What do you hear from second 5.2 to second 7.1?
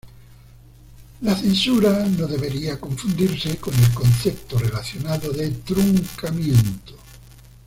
de truncamiento.